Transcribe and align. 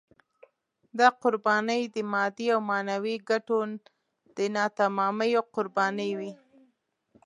دا 0.99 1.07
قربانۍ 1.21 1.81
د 1.95 1.97
مادي 2.11 2.47
او 2.55 2.59
معنوي 2.69 3.15
ګټو 3.29 3.57
د 4.37 4.37
ناتمامیو 4.55 5.41
قربانۍ 5.55 6.11
وې. 6.19 6.31